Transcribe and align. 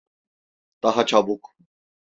Daha 0.83 1.05
çabuk! 1.05 1.55